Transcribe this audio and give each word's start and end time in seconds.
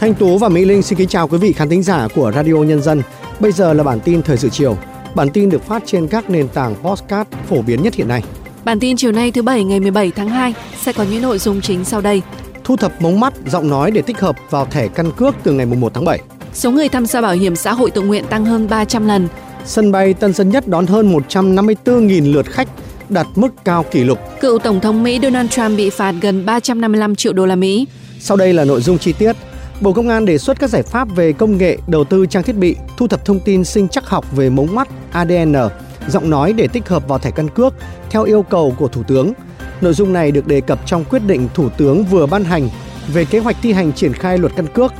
Thanh 0.00 0.14
Tú 0.14 0.38
và 0.38 0.48
Mỹ 0.48 0.64
Linh 0.64 0.82
xin 0.82 0.98
kính 0.98 1.08
chào 1.08 1.28
quý 1.28 1.38
vị 1.38 1.52
khán 1.52 1.68
thính 1.68 1.82
giả 1.82 2.08
của 2.14 2.32
Radio 2.34 2.54
Nhân 2.54 2.82
dân. 2.82 3.02
Bây 3.40 3.52
giờ 3.52 3.72
là 3.72 3.82
bản 3.82 4.00
tin 4.00 4.22
thời 4.22 4.36
sự 4.36 4.48
chiều. 4.48 4.76
Bản 5.14 5.28
tin 5.30 5.50
được 5.50 5.62
phát 5.66 5.82
trên 5.86 6.08
các 6.08 6.30
nền 6.30 6.48
tảng 6.48 6.74
podcast 6.82 7.28
phổ 7.48 7.62
biến 7.62 7.82
nhất 7.82 7.94
hiện 7.94 8.08
nay. 8.08 8.22
Bản 8.64 8.80
tin 8.80 8.96
chiều 8.96 9.12
nay 9.12 9.30
thứ 9.30 9.42
Bảy 9.42 9.64
ngày 9.64 9.80
17 9.80 10.10
tháng 10.16 10.28
2 10.28 10.54
sẽ 10.80 10.92
có 10.92 11.04
những 11.10 11.22
nội 11.22 11.38
dung 11.38 11.60
chính 11.60 11.84
sau 11.84 12.00
đây. 12.00 12.22
Thu 12.64 12.76
thập 12.76 13.02
mống 13.02 13.20
mắt, 13.20 13.34
giọng 13.46 13.70
nói 13.70 13.90
để 13.90 14.02
tích 14.02 14.20
hợp 14.20 14.36
vào 14.50 14.66
thẻ 14.66 14.88
căn 14.88 15.12
cước 15.16 15.34
từ 15.42 15.52
ngày 15.52 15.66
1 15.66 15.94
tháng 15.94 16.04
7. 16.04 16.20
Số 16.54 16.70
người 16.70 16.88
tham 16.88 17.06
gia 17.06 17.20
bảo 17.20 17.32
hiểm 17.32 17.56
xã 17.56 17.72
hội 17.72 17.90
tự 17.90 18.02
nguyện 18.02 18.24
tăng 18.30 18.44
hơn 18.44 18.68
300 18.68 19.06
lần. 19.06 19.28
Sân 19.64 19.92
bay 19.92 20.14
Tân 20.14 20.32
Sơn 20.32 20.48
Nhất 20.48 20.68
đón 20.68 20.86
hơn 20.86 21.12
154.000 21.12 22.32
lượt 22.32 22.46
khách, 22.46 22.68
đạt 23.10 23.26
mức 23.34 23.48
cao 23.64 23.84
kỷ 23.90 24.04
lục. 24.04 24.18
Cựu 24.40 24.58
Tổng 24.58 24.80
thống 24.80 25.02
Mỹ 25.02 25.18
Donald 25.22 25.50
Trump 25.50 25.76
bị 25.76 25.90
phạt 25.90 26.14
gần 26.20 26.46
355 26.46 27.14
triệu 27.14 27.32
đô 27.32 27.46
la 27.46 27.56
Mỹ. 27.56 27.86
Sau 28.20 28.36
đây 28.36 28.52
là 28.52 28.64
nội 28.64 28.80
dung 28.80 28.98
chi 28.98 29.12
tiết. 29.12 29.36
Bộ 29.80 29.92
Công 29.92 30.08
an 30.08 30.24
đề 30.24 30.38
xuất 30.38 30.60
các 30.60 30.70
giải 30.70 30.82
pháp 30.82 31.08
về 31.16 31.32
công 31.32 31.58
nghệ, 31.58 31.78
đầu 31.86 32.04
tư 32.04 32.26
trang 32.26 32.42
thiết 32.42 32.56
bị, 32.56 32.76
thu 32.96 33.08
thập 33.08 33.24
thông 33.24 33.40
tin 33.40 33.64
sinh 33.64 33.88
chắc 33.88 34.06
học 34.06 34.36
về 34.36 34.50
mống 34.50 34.74
mắt, 34.74 34.88
ADN, 35.12 35.54
giọng 36.08 36.30
nói 36.30 36.52
để 36.52 36.68
tích 36.68 36.88
hợp 36.88 37.08
vào 37.08 37.18
thẻ 37.18 37.30
căn 37.30 37.48
cước 37.48 37.74
theo 38.10 38.24
yêu 38.24 38.42
cầu 38.42 38.74
của 38.78 38.88
Thủ 38.88 39.02
tướng. 39.02 39.32
Nội 39.80 39.92
dung 39.92 40.12
này 40.12 40.30
được 40.30 40.46
đề 40.46 40.60
cập 40.60 40.86
trong 40.86 41.04
quyết 41.04 41.22
định 41.26 41.48
Thủ 41.54 41.68
tướng 41.68 42.04
vừa 42.04 42.26
ban 42.26 42.44
hành 42.44 42.68
về 43.12 43.24
kế 43.24 43.38
hoạch 43.38 43.56
thi 43.62 43.72
hành 43.72 43.92
triển 43.92 44.12
khai 44.12 44.38
luật 44.38 44.52
căn 44.56 44.66
cước. 44.66 44.92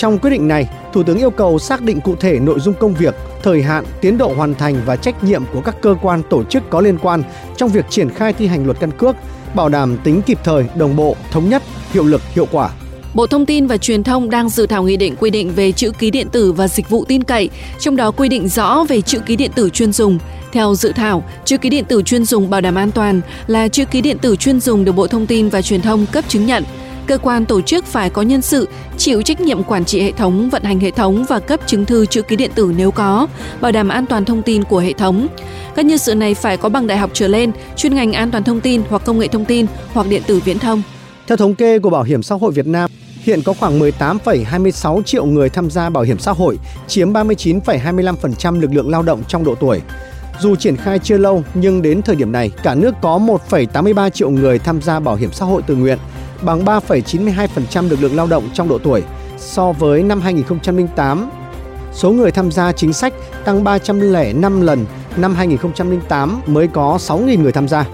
Trong 0.00 0.18
quyết 0.18 0.30
định 0.30 0.48
này, 0.48 0.68
Thủ 0.92 1.02
tướng 1.02 1.18
yêu 1.18 1.30
cầu 1.30 1.58
xác 1.58 1.82
định 1.82 2.00
cụ 2.00 2.16
thể 2.16 2.38
nội 2.38 2.60
dung 2.60 2.74
công 2.74 2.94
việc, 2.94 3.14
thời 3.42 3.62
hạn, 3.62 3.84
tiến 4.00 4.18
độ 4.18 4.32
hoàn 4.36 4.54
thành 4.54 4.76
và 4.86 4.96
trách 4.96 5.24
nhiệm 5.24 5.42
của 5.52 5.60
các 5.60 5.76
cơ 5.82 5.94
quan 6.02 6.22
tổ 6.30 6.44
chức 6.44 6.70
có 6.70 6.80
liên 6.80 6.98
quan 6.98 7.22
trong 7.56 7.68
việc 7.68 7.84
triển 7.90 8.10
khai 8.10 8.32
thi 8.32 8.46
hành 8.46 8.64
luật 8.64 8.80
căn 8.80 8.90
cước, 8.90 9.16
bảo 9.54 9.68
đảm 9.68 9.96
tính 10.04 10.22
kịp 10.22 10.38
thời, 10.44 10.64
đồng 10.74 10.96
bộ, 10.96 11.16
thống 11.30 11.48
nhất, 11.48 11.62
hiệu 11.92 12.04
lực, 12.04 12.22
hiệu 12.34 12.46
quả. 12.52 12.70
Bộ 13.14 13.26
Thông 13.26 13.46
tin 13.46 13.66
và 13.66 13.76
Truyền 13.76 14.04
thông 14.04 14.30
đang 14.30 14.48
dự 14.48 14.66
thảo 14.66 14.82
nghị 14.82 14.96
định 14.96 15.16
quy 15.16 15.30
định 15.30 15.50
về 15.50 15.72
chữ 15.72 15.92
ký 15.98 16.10
điện 16.10 16.28
tử 16.28 16.52
và 16.52 16.68
dịch 16.68 16.88
vụ 16.88 17.04
tin 17.04 17.24
cậy, 17.24 17.50
trong 17.78 17.96
đó 17.96 18.10
quy 18.10 18.28
định 18.28 18.48
rõ 18.48 18.84
về 18.88 19.00
chữ 19.00 19.18
ký 19.18 19.36
điện 19.36 19.50
tử 19.54 19.70
chuyên 19.70 19.92
dùng. 19.92 20.18
Theo 20.52 20.74
dự 20.74 20.92
thảo, 20.92 21.24
chữ 21.44 21.58
ký 21.58 21.70
điện 21.70 21.84
tử 21.84 22.02
chuyên 22.02 22.24
dùng 22.24 22.50
bảo 22.50 22.60
đảm 22.60 22.74
an 22.74 22.90
toàn 22.90 23.20
là 23.46 23.68
chữ 23.68 23.84
ký 23.84 24.00
điện 24.00 24.18
tử 24.18 24.36
chuyên 24.36 24.60
dùng 24.60 24.84
được 24.84 24.92
Bộ 24.92 25.06
Thông 25.06 25.26
tin 25.26 25.48
và 25.48 25.62
Truyền 25.62 25.82
thông 25.82 26.06
cấp 26.06 26.24
chứng 26.28 26.46
nhận. 26.46 26.64
Cơ 27.10 27.18
quan 27.18 27.46
tổ 27.46 27.60
chức 27.60 27.84
phải 27.84 28.10
có 28.10 28.22
nhân 28.22 28.42
sự 28.42 28.68
chịu 28.98 29.22
trách 29.22 29.40
nhiệm 29.40 29.62
quản 29.62 29.84
trị 29.84 30.02
hệ 30.02 30.12
thống, 30.12 30.50
vận 30.50 30.62
hành 30.62 30.80
hệ 30.80 30.90
thống 30.90 31.24
và 31.28 31.38
cấp 31.38 31.60
chứng 31.66 31.84
thư 31.84 32.06
chữ 32.06 32.22
ký 32.22 32.36
điện 32.36 32.50
tử 32.54 32.72
nếu 32.76 32.90
có, 32.90 33.26
bảo 33.60 33.72
đảm 33.72 33.88
an 33.88 34.06
toàn 34.06 34.24
thông 34.24 34.42
tin 34.42 34.64
của 34.64 34.78
hệ 34.78 34.92
thống. 34.92 35.28
Các 35.76 35.84
nhân 35.84 35.98
sự 35.98 36.14
này 36.14 36.34
phải 36.34 36.56
có 36.56 36.68
bằng 36.68 36.86
đại 36.86 36.98
học 36.98 37.10
trở 37.12 37.28
lên, 37.28 37.52
chuyên 37.76 37.94
ngành 37.94 38.12
an 38.12 38.30
toàn 38.30 38.44
thông 38.44 38.60
tin 38.60 38.82
hoặc 38.88 39.02
công 39.04 39.18
nghệ 39.18 39.28
thông 39.28 39.44
tin 39.44 39.66
hoặc 39.92 40.06
điện 40.08 40.22
tử 40.26 40.40
viễn 40.44 40.58
thông. 40.58 40.82
Theo 41.26 41.36
thống 41.36 41.54
kê 41.54 41.78
của 41.78 41.90
Bảo 41.90 42.02
hiểm 42.02 42.22
xã 42.22 42.34
hội 42.34 42.52
Việt 42.52 42.66
Nam, 42.66 42.90
hiện 43.22 43.42
có 43.42 43.52
khoảng 43.52 43.80
18,26 43.80 45.02
triệu 45.02 45.26
người 45.26 45.48
tham 45.48 45.70
gia 45.70 45.90
bảo 45.90 46.02
hiểm 46.02 46.18
xã 46.18 46.32
hội, 46.32 46.58
chiếm 46.88 47.12
39,25% 47.12 48.60
lực 48.60 48.74
lượng 48.74 48.90
lao 48.90 49.02
động 49.02 49.22
trong 49.28 49.44
độ 49.44 49.54
tuổi. 49.54 49.80
Dù 50.40 50.56
triển 50.56 50.76
khai 50.76 50.98
chưa 50.98 51.18
lâu 51.18 51.44
nhưng 51.54 51.82
đến 51.82 52.02
thời 52.02 52.16
điểm 52.16 52.32
này, 52.32 52.50
cả 52.62 52.74
nước 52.74 52.94
có 53.02 53.20
1,83 53.48 54.10
triệu 54.10 54.30
người 54.30 54.58
tham 54.58 54.82
gia 54.82 55.00
bảo 55.00 55.16
hiểm 55.16 55.32
xã 55.32 55.46
hội 55.46 55.62
tự 55.62 55.74
nguyện, 55.76 55.98
bằng 56.42 56.64
3,92% 56.64 57.90
lực 57.90 58.02
lượng 58.02 58.16
lao 58.16 58.26
động 58.26 58.48
trong 58.54 58.68
độ 58.68 58.78
tuổi. 58.78 59.02
So 59.38 59.72
với 59.72 60.02
năm 60.02 60.20
2008, 60.20 61.30
số 61.92 62.10
người 62.10 62.30
tham 62.30 62.50
gia 62.50 62.72
chính 62.72 62.92
sách 62.92 63.14
tăng 63.44 63.64
305 63.64 64.60
lần, 64.60 64.86
năm 65.16 65.34
2008 65.34 66.40
mới 66.46 66.68
có 66.68 66.98
6.000 67.00 67.42
người 67.42 67.52
tham 67.52 67.68
gia. 67.68 67.86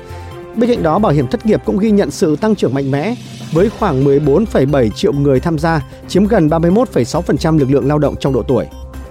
Bên 0.56 0.70
cạnh 0.70 0.82
đó, 0.82 0.98
bảo 0.98 1.12
hiểm 1.12 1.28
thất 1.28 1.46
nghiệp 1.46 1.62
cũng 1.64 1.78
ghi 1.78 1.90
nhận 1.90 2.10
sự 2.10 2.36
tăng 2.36 2.56
trưởng 2.56 2.74
mạnh 2.74 2.90
mẽ 2.90 3.14
với 3.52 3.70
khoảng 3.78 4.04
14,7 4.04 4.90
triệu 4.90 5.12
người 5.12 5.40
tham 5.40 5.58
gia, 5.58 5.82
chiếm 6.08 6.26
gần 6.26 6.48
31,6% 6.48 7.58
lực 7.58 7.70
lượng 7.70 7.88
lao 7.88 7.98
động 7.98 8.14
trong 8.20 8.32
độ 8.32 8.42
tuổi. 8.42 8.66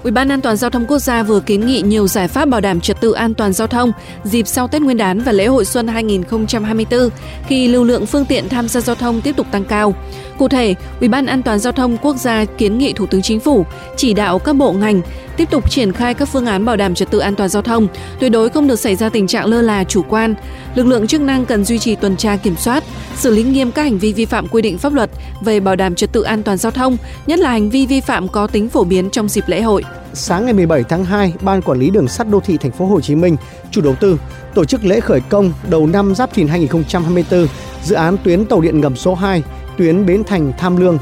Ủy 0.06 0.12
ban 0.12 0.30
An 0.30 0.42
toàn 0.42 0.58
giao 0.58 0.70
thông 0.70 0.86
quốc 0.86 1.00
gia 1.00 1.24
vừa 1.24 1.40
kiến 1.40 1.66
nghị 1.66 1.82
nhiều 1.82 2.08
giải 2.08 2.28
pháp 2.28 2.46
bảo 2.46 2.62
đảm 2.62 2.82
trật 2.82 3.02
tự 3.02 3.12
an 3.12 3.34
toàn 3.34 3.54
giao 3.54 3.68
thông 3.68 3.92
dịp 4.24 4.48
sau 4.48 4.68
Tết 4.68 4.82
Nguyên 4.82 4.98
đán 4.98 5.20
và 5.20 5.32
lễ 5.32 5.46
hội 5.46 5.66
xuân 5.66 5.88
2024 5.88 7.10
khi 7.48 7.68
lưu 7.68 7.84
lượng 7.84 8.06
phương 8.06 8.26
tiện 8.26 8.50
tham 8.50 8.68
gia 8.68 8.82
giao 8.82 8.96
thông 8.96 9.22
tiếp 9.22 9.36
tục 9.38 9.48
tăng 9.52 9.66
cao. 9.66 9.94
Cụ 10.38 10.48
thể, 10.48 10.76
Ủy 11.00 11.10
ban 11.10 11.26
An 11.26 11.44
toàn 11.44 11.60
giao 11.60 11.74
thông 11.74 11.98
quốc 11.98 12.18
gia 12.18 12.46
kiến 12.46 12.78
nghị 12.78 12.94
Thủ 12.94 13.06
tướng 13.06 13.22
Chính 13.22 13.40
phủ 13.40 13.66
chỉ 13.98 14.14
đạo 14.14 14.40
các 14.40 14.54
bộ 14.54 14.72
ngành 14.72 15.02
tiếp 15.38 15.50
tục 15.52 15.72
triển 15.72 15.92
khai 15.92 16.14
các 16.14 16.26
phương 16.26 16.46
án 16.46 16.66
bảo 16.66 16.76
đảm 16.76 16.96
trật 16.96 17.12
tự 17.12 17.20
an 17.20 17.36
toàn 17.36 17.50
giao 17.50 17.62
thông, 17.62 17.88
tuyệt 18.20 18.32
đối 18.32 18.50
không 18.50 18.68
được 18.68 18.80
xảy 18.80 18.96
ra 18.96 19.10
tình 19.10 19.28
trạng 19.28 19.46
lơ 19.46 19.62
là 19.62 19.84
chủ 19.84 20.02
quan. 20.10 20.36
Lực 20.76 20.88
lượng 20.88 21.08
chức 21.08 21.22
năng 21.22 21.46
cần 21.46 21.66
duy 21.66 21.80
trì 21.80 21.96
tuần 21.96 22.18
tra 22.18 22.38
kiểm 22.38 22.56
soát, 22.56 22.84
xử 23.16 23.36
lý 23.36 23.44
nghiêm 23.44 23.72
các 23.72 23.84
hành 23.84 23.98
vi 23.98 24.14
vi 24.14 24.26
phạm 24.26 24.48
quy 24.48 24.62
định 24.62 24.78
pháp 24.78 24.94
luật 24.94 25.10
về 25.42 25.60
bảo 25.60 25.76
đảm 25.76 25.96
trật 25.96 26.12
tự 26.12 26.22
an 26.22 26.44
toàn 26.44 26.58
giao 26.58 26.72
thông, 26.72 26.98
nhất 27.28 27.40
là 27.40 27.50
hành 27.52 27.70
vi 27.70 27.86
vi 27.86 28.02
phạm 28.02 28.28
có 28.28 28.48
tính 28.48 28.70
phổ 28.70 28.84
biến 28.84 29.10
trong 29.10 29.30
dịp 29.30 29.44
lễ 29.48 29.62
hội. 29.62 29.84
Sáng 30.14 30.46
ngày 30.46 30.54
17 30.54 30.84
tháng 30.84 31.06
2, 31.06 31.34
Ban 31.42 31.62
Quản 31.62 31.80
lý 31.80 31.90
Đường 31.90 32.08
sắt 32.08 32.30
Đô 32.30 32.40
thị 32.40 32.58
Thành 32.58 32.72
phố 32.72 32.86
Hồ 32.86 33.02
Chí 33.02 33.16
Minh, 33.16 33.38
chủ 33.72 33.82
đầu 33.82 33.96
tư, 33.96 34.20
tổ 34.54 34.66
chức 34.66 34.86
lễ 34.86 35.00
khởi 35.00 35.22
công 35.22 35.54
đầu 35.70 35.88
năm 35.88 36.16
Giáp 36.16 36.34
Thìn 36.34 36.48
2024, 36.48 37.48
dự 37.84 37.96
án 37.96 38.18
tuyến 38.24 38.46
tàu 38.46 38.62
điện 38.62 38.82
ngầm 38.82 38.96
số 38.96 39.16
2, 39.16 39.44
tuyến 39.78 40.06
Bến 40.06 40.24
Thành 40.24 40.54
Tham 40.58 40.78
Lương. 40.78 40.98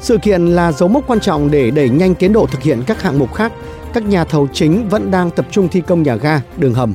Sự 0.00 0.18
kiện 0.18 0.46
là 0.46 0.72
dấu 0.72 0.88
mốc 0.88 1.06
quan 1.06 1.20
trọng 1.20 1.50
để 1.50 1.70
đẩy 1.70 1.88
nhanh 1.88 2.14
tiến 2.14 2.32
độ 2.32 2.46
thực 2.46 2.62
hiện 2.62 2.82
các 2.86 3.02
hạng 3.02 3.18
mục 3.18 3.34
khác. 3.34 3.52
Các 3.94 4.04
nhà 4.06 4.24
thầu 4.24 4.48
chính 4.52 4.88
vẫn 4.88 5.10
đang 5.10 5.30
tập 5.30 5.46
trung 5.50 5.68
thi 5.68 5.80
công 5.86 6.02
nhà 6.02 6.16
ga, 6.16 6.40
đường 6.56 6.74
hầm. 6.74 6.94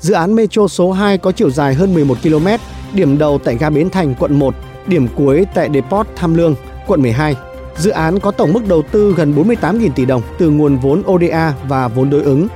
Dự 0.00 0.14
án 0.14 0.34
Metro 0.34 0.68
số 0.68 0.92
2 0.92 1.18
có 1.18 1.32
chiều 1.32 1.50
dài 1.50 1.74
hơn 1.74 1.94
11 1.94 2.18
km, 2.22 2.46
điểm 2.92 3.18
đầu 3.18 3.38
tại 3.44 3.56
ga 3.56 3.70
Bến 3.70 3.90
Thành, 3.90 4.14
quận 4.14 4.38
1, 4.38 4.54
điểm 4.86 5.08
cuối 5.16 5.46
tại 5.54 5.68
Depot 5.74 6.06
Tham 6.16 6.34
Lương, 6.34 6.54
quận 6.86 7.02
12. 7.02 7.36
Dự 7.80 7.90
án 7.90 8.20
có 8.20 8.30
tổng 8.30 8.52
mức 8.52 8.68
đầu 8.68 8.82
tư 8.90 9.14
gần 9.16 9.34
48.000 9.34 9.90
tỷ 9.94 10.04
đồng 10.06 10.22
từ 10.38 10.50
nguồn 10.50 10.76
vốn 10.78 11.02
ODA 11.06 11.54
và 11.68 11.88
vốn 11.88 12.10
đối 12.10 12.22
ứng. 12.22 12.48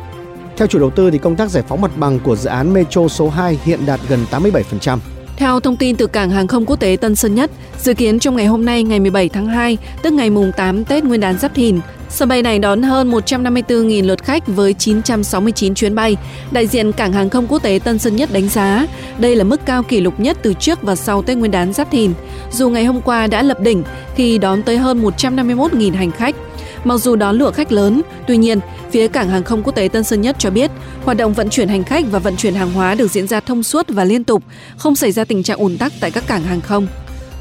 Theo 0.56 0.68
chủ 0.68 0.78
đầu 0.78 0.90
tư 0.90 1.10
thì 1.10 1.18
công 1.18 1.36
tác 1.36 1.50
giải 1.50 1.64
phóng 1.68 1.80
mặt 1.80 1.90
bằng 1.96 2.20
của 2.20 2.36
dự 2.36 2.48
án 2.48 2.72
Metro 2.72 3.08
số 3.08 3.28
2 3.28 3.58
hiện 3.64 3.86
đạt 3.86 4.00
gần 4.08 4.20
87%. 4.30 4.98
Theo 5.36 5.60
thông 5.60 5.76
tin 5.76 5.96
từ 5.96 6.06
Cảng 6.06 6.30
hàng 6.30 6.46
không 6.46 6.66
quốc 6.66 6.80
tế 6.80 6.96
Tân 7.00 7.16
Sơn 7.16 7.34
Nhất, 7.34 7.50
dự 7.78 7.94
kiến 7.94 8.18
trong 8.18 8.36
ngày 8.36 8.46
hôm 8.46 8.64
nay 8.64 8.82
ngày 8.82 9.00
17 9.00 9.28
tháng 9.28 9.46
2, 9.46 9.78
tức 10.02 10.12
ngày 10.12 10.30
mùng 10.30 10.52
8 10.56 10.84
Tết 10.84 11.04
Nguyên 11.04 11.20
đán 11.20 11.38
Giáp 11.38 11.54
Thìn, 11.54 11.80
sân 12.08 12.28
bay 12.28 12.42
này 12.42 12.58
đón 12.58 12.82
hơn 12.82 13.10
154.000 13.10 14.06
lượt 14.06 14.24
khách 14.24 14.46
với 14.46 14.74
969 14.74 15.74
chuyến 15.74 15.94
bay. 15.94 16.16
Đại 16.50 16.66
diện 16.66 16.92
Cảng 16.92 17.12
hàng 17.12 17.30
không 17.30 17.46
quốc 17.46 17.62
tế 17.62 17.80
Tân 17.84 17.98
Sơn 17.98 18.16
Nhất 18.16 18.32
đánh 18.32 18.48
giá, 18.48 18.86
đây 19.18 19.36
là 19.36 19.44
mức 19.44 19.66
cao 19.66 19.82
kỷ 19.82 20.00
lục 20.00 20.20
nhất 20.20 20.38
từ 20.42 20.54
trước 20.54 20.82
và 20.82 20.96
sau 20.96 21.22
Tết 21.22 21.36
Nguyên 21.36 21.50
đán 21.50 21.72
Giáp 21.72 21.90
Thìn. 21.90 22.12
Dù 22.52 22.70
ngày 22.70 22.84
hôm 22.84 23.00
qua 23.00 23.26
đã 23.26 23.42
lập 23.42 23.60
đỉnh 23.60 23.82
khi 24.14 24.38
đón 24.38 24.62
tới 24.62 24.78
hơn 24.78 25.02
151.000 25.02 25.94
hành 25.94 26.10
khách, 26.10 26.36
Mặc 26.84 26.96
dù 26.96 27.16
đón 27.16 27.36
lượng 27.36 27.52
khách 27.52 27.72
lớn, 27.72 28.02
tuy 28.26 28.36
nhiên, 28.36 28.60
phía 28.90 29.08
cảng 29.08 29.28
hàng 29.28 29.42
không 29.42 29.62
quốc 29.62 29.74
tế 29.76 29.88
Tân 29.88 30.04
Sơn 30.04 30.20
Nhất 30.20 30.36
cho 30.38 30.50
biết, 30.50 30.70
hoạt 31.04 31.16
động 31.16 31.32
vận 31.32 31.50
chuyển 31.50 31.68
hành 31.68 31.84
khách 31.84 32.04
và 32.10 32.18
vận 32.18 32.36
chuyển 32.36 32.54
hàng 32.54 32.72
hóa 32.72 32.94
được 32.94 33.10
diễn 33.10 33.26
ra 33.26 33.40
thông 33.40 33.62
suốt 33.62 33.86
và 33.88 34.04
liên 34.04 34.24
tục, 34.24 34.42
không 34.76 34.96
xảy 34.96 35.12
ra 35.12 35.24
tình 35.24 35.42
trạng 35.42 35.58
ùn 35.58 35.78
tắc 35.78 35.92
tại 36.00 36.10
các 36.10 36.26
cảng 36.26 36.42
hàng 36.42 36.60
không. 36.60 36.86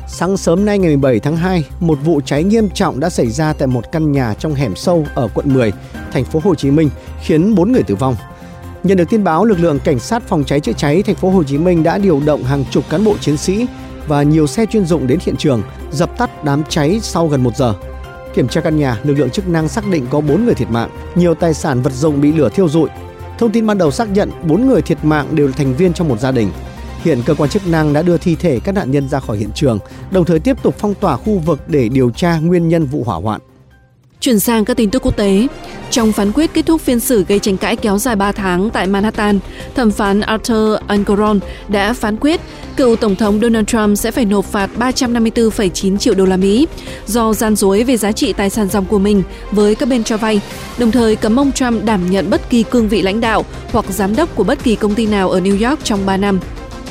Sáng 0.08 0.38
sớm 0.38 0.66
nay 0.66 0.80
ngày 0.80 0.90
17 0.90 1.20
tháng 1.20 1.38
2, 1.38 1.64
một 1.80 1.98
vụ 2.04 2.22
cháy 2.26 2.44
nghiêm 2.44 2.70
trọng 2.70 3.00
đã 3.00 3.09
xảy 3.09 3.30
ra 3.30 3.54
tại 3.54 3.68
một 3.68 3.92
căn 3.92 4.12
nhà 4.12 4.34
trong 4.40 4.54
hẻm 4.54 4.76
sâu 4.76 5.06
ở 5.16 5.28
quận 5.34 5.54
10, 5.54 5.72
thành 6.12 6.25
phố 6.25 6.40
Hồ 6.44 6.56
Chí 6.56 6.72
Minh, 6.72 6.90
khiến 7.22 7.56
4 7.56 7.72
người 7.72 7.84
tử 7.84 7.96
vong. 7.96 8.16
Nhận 8.84 8.98
được 8.98 9.10
tin 9.10 9.24
báo, 9.24 9.46
lực 9.46 9.60
lượng 9.60 9.80
cảnh 9.80 10.00
sát 10.00 10.24
phòng 10.28 10.44
cháy 10.44 10.60
chữa 10.60 10.74
cháy 10.74 11.04
thành 11.04 11.16
phố 11.16 11.30
Hồ 11.30 11.44
Chí 11.44 11.58
Minh 11.58 11.84
đã 11.84 11.98
điều 11.98 12.22
động 12.25 12.44
hàng 12.44 12.66
chục 12.72 12.84
cán 12.90 13.06
bộ 13.06 13.18
chiến 13.22 13.38
sĩ 13.38 13.66
và 14.08 14.24
nhiều 14.24 14.48
xe 14.48 14.66
chuyên 14.66 14.86
dụng 14.86 15.08
đến 15.08 15.20
hiện 15.22 15.36
trường, 15.38 15.62
dập 15.92 16.18
tắt 16.18 16.44
đám 16.44 16.64
cháy 16.70 17.00
sau 17.02 17.28
gần 17.28 17.44
một 17.44 17.58
giờ. 17.58 17.74
Kiểm 18.33 18.47
tra 18.47 18.61
căn 18.61 18.77
nhà, 18.77 18.99
lực 19.03 19.13
lượng 19.13 19.29
chức 19.29 19.47
năng 19.47 19.67
xác 19.67 19.88
định 19.88 20.07
có 20.09 20.21
4 20.21 20.45
người 20.45 20.55
thiệt 20.55 20.71
mạng, 20.71 20.89
nhiều 21.16 21.35
tài 21.35 21.53
sản 21.53 21.81
vật 21.81 21.94
dụng 21.94 22.21
bị 22.21 22.31
lửa 22.31 22.49
thiêu 22.49 22.69
rụi. 22.69 22.89
Thông 23.38 23.51
tin 23.51 23.67
ban 23.67 23.77
đầu 23.77 23.91
xác 23.91 24.11
nhận 24.11 24.31
4 24.47 24.67
người 24.67 24.81
thiệt 24.81 24.97
mạng 25.03 25.27
đều 25.31 25.47
là 25.47 25.53
thành 25.57 25.73
viên 25.73 25.94
trong 25.94 26.07
một 26.07 26.19
gia 26.19 26.31
đình. 26.31 26.51
Hiện 27.03 27.21
cơ 27.25 27.33
quan 27.33 27.49
chức 27.49 27.67
năng 27.67 27.94
đã 27.94 28.01
đưa 28.01 28.17
thi 28.17 28.35
thể 28.35 28.59
các 28.63 28.71
nạn 28.71 28.91
nhân 28.91 29.09
ra 29.09 29.19
khỏi 29.19 29.38
hiện 29.38 29.50
trường, 29.56 29.80
đồng 30.12 30.25
thời 30.25 30.39
tiếp 30.39 30.57
tục 30.63 30.75
phong 30.77 30.94
tỏa 30.94 31.18
khu 31.18 31.39
vực 31.39 31.59
để 31.68 31.89
điều 31.89 32.12
tra 32.12 32.39
nguyên 32.39 32.69
nhân 32.69 32.85
vụ 32.85 33.03
hỏa 33.03 33.15
hoạn. 33.15 33.41
Chuyển 34.24 34.40
sang 34.40 34.66
các 34.66 34.78
tin 34.78 34.90
tức 34.90 35.06
quốc 35.06 35.18
tế. 35.18 35.48
Trong 35.92 36.12
phán 36.12 36.31
quyết 36.31 36.54
kết 36.54 36.66
thúc 36.66 36.81
phiên 36.81 37.00
xử 37.00 37.24
gây 37.28 37.40
tranh 37.40 37.58
cãi 37.58 37.75
kéo 37.75 37.98
dài 37.98 38.16
3 38.16 38.31
tháng 38.31 38.70
tại 38.70 38.88
Manhattan, 38.88 39.40
thẩm 39.75 39.92
phán 39.92 40.22
Arthur 40.22 40.78
Engoron 40.88 41.40
đã 41.68 41.94
phán 41.94 42.18
quyết 42.18 42.42
cựu 42.78 42.96
Tổng 42.96 43.16
thống 43.16 43.40
Donald 43.42 43.66
Trump 43.68 43.98
sẽ 43.98 44.12
phải 44.12 44.25
nộp 44.25 44.46
phạt 44.46 44.70
354,9 44.80 45.98
triệu 45.98 46.14
đô 46.14 46.25
la 46.25 46.38
Mỹ 46.38 46.68
do 47.08 47.34
gian 47.34 47.56
dối 47.56 47.84
về 47.84 47.98
giá 47.98 48.12
trị 48.12 48.34
tài 48.34 48.50
sản 48.50 48.68
dòng 48.68 48.86
của 48.86 49.00
mình 49.00 49.24
với 49.52 49.75
các 49.75 49.90
bên 49.90 50.04
cho 50.04 50.18
vay, 50.18 50.42
đồng 50.78 50.92
thời 50.92 51.16
cấm 51.16 51.40
ông 51.40 51.52
Trump 51.52 51.84
đảm 51.84 52.12
nhận 52.12 52.30
bất 52.30 52.50
kỳ 52.50 52.64
cương 52.64 52.90
vị 52.90 53.02
lãnh 53.02 53.22
đạo 53.22 53.46
hoặc 53.72 53.86
giám 53.90 54.16
đốc 54.16 54.36
của 54.36 54.44
bất 54.44 54.64
kỳ 54.64 54.75
công 54.75 54.96
ty 54.96 55.06
nào 55.06 55.30
ở 55.30 55.40
New 55.40 55.70
York 55.70 55.84
trong 55.84 56.06
3 56.06 56.18
năm. 56.18 56.40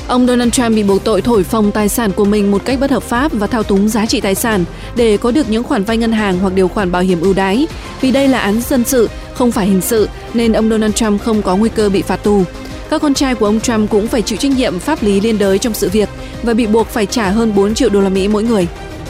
Ông 0.07 0.27
Donald 0.27 0.51
Trump 0.51 0.75
bị 0.75 0.83
buộc 0.83 1.03
tội 1.03 1.21
thổi 1.21 1.43
phồng 1.43 1.71
tài 1.71 1.89
sản 1.89 2.11
của 2.11 2.25
mình 2.25 2.51
một 2.51 2.65
cách 2.65 2.79
bất 2.79 2.91
hợp 2.91 3.03
pháp 3.03 3.31
và 3.33 3.47
thao 3.47 3.63
túng 3.63 3.89
giá 3.89 4.05
trị 4.05 4.21
tài 4.21 4.35
sản 4.35 4.65
để 4.95 5.17
có 5.17 5.31
được 5.31 5.49
những 5.49 5.63
khoản 5.63 5.83
vay 5.83 5.97
ngân 5.97 6.11
hàng 6.11 6.39
hoặc 6.39 6.53
điều 6.53 6.67
khoản 6.67 6.91
bảo 6.91 7.01
hiểm 7.01 7.21
ưu 7.21 7.33
đãi. 7.33 7.67
Vì 8.01 8.11
đây 8.11 8.27
là 8.27 8.39
án 8.39 8.61
dân 8.61 8.83
sự, 8.83 9.09
không 9.33 9.51
phải 9.51 9.67
hình 9.67 9.81
sự, 9.81 10.09
nên 10.33 10.53
ông 10.53 10.69
Donald 10.69 10.93
Trump 10.93 11.21
không 11.21 11.41
có 11.41 11.55
nguy 11.55 11.69
cơ 11.69 11.89
bị 11.89 12.01
phạt 12.01 12.23
tù. 12.23 12.43
Các 12.89 13.01
con 13.01 13.13
trai 13.13 13.35
của 13.35 13.45
ông 13.45 13.59
Trump 13.59 13.89
cũng 13.89 14.07
phải 14.07 14.21
chịu 14.21 14.37
trách 14.37 14.51
nhiệm 14.57 14.79
pháp 14.79 15.03
lý 15.03 15.21
liên 15.21 15.37
đới 15.37 15.59
trong 15.59 15.73
sự 15.73 15.89
việc 15.89 16.09
và 16.43 16.53
bị 16.53 16.67
buộc 16.67 16.87
phải 16.87 17.05
trả 17.05 17.29
hơn 17.29 17.55
4 17.55 17.73
triệu 17.73 17.89
đô 17.89 18.01
la 18.01 18.09
Mỹ 18.09 18.27
mỗi 18.27 18.43
người. 18.43 18.67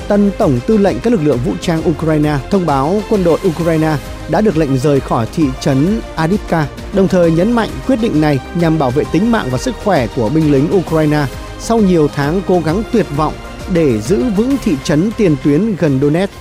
Tân 0.07 0.31
Tổng 0.37 0.59
tư 0.67 0.77
lệnh 0.77 0.99
các 0.99 1.13
lực 1.13 1.23
lượng 1.23 1.39
vũ 1.45 1.53
trang 1.61 1.89
Ukraine 1.89 2.37
thông 2.51 2.65
báo 2.65 3.01
quân 3.09 3.23
đội 3.23 3.39
Ukraine 3.47 3.97
đã 4.29 4.41
được 4.41 4.57
lệnh 4.57 4.77
rời 4.77 4.99
khỏi 4.99 5.27
thị 5.35 5.43
trấn 5.61 5.99
Adivka, 6.15 6.67
đồng 6.93 7.07
thời 7.07 7.31
nhấn 7.31 7.51
mạnh 7.51 7.69
quyết 7.87 8.01
định 8.01 8.21
này 8.21 8.39
nhằm 8.55 8.79
bảo 8.79 8.91
vệ 8.91 9.03
tính 9.11 9.31
mạng 9.31 9.47
và 9.51 9.57
sức 9.57 9.75
khỏe 9.83 10.07
của 10.15 10.29
binh 10.29 10.51
lính 10.51 10.67
Ukraine 10.77 11.25
sau 11.59 11.77
nhiều 11.77 12.07
tháng 12.15 12.41
cố 12.47 12.61
gắng 12.65 12.83
tuyệt 12.91 13.05
vọng 13.17 13.33
để 13.73 14.01
giữ 14.01 14.23
vững 14.37 14.57
thị 14.63 14.75
trấn 14.83 15.11
tiền 15.17 15.35
tuyến 15.43 15.75
gần 15.79 15.99
Donetsk. 16.01 16.33